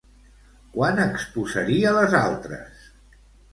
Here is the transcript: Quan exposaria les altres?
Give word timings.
Quan 0.77 1.01
exposaria 1.03 1.93
les 1.99 2.19
altres? 2.23 2.83